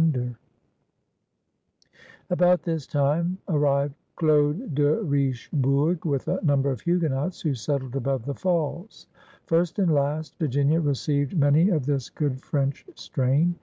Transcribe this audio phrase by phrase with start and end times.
[0.00, 0.34] d^* ALEXANDER
[1.44, 7.52] SPOTSWOOD 219 About this time arrived Claude de Richebourg with a number of Huguenots who
[7.54, 9.06] settled above the Falls.
[9.44, 13.56] First and last, Virginia received many of this good French strain.